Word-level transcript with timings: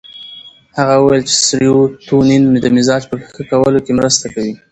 هغه 0.77 0.95
وویل 0.97 1.23
چې 1.29 1.35
سیروتونین 1.47 2.43
د 2.63 2.65
مزاج 2.75 3.03
په 3.09 3.15
ښه 3.33 3.43
کولو 3.51 3.79
کې 3.85 3.91
مرسته 3.99 4.25
کوي. 4.33 4.53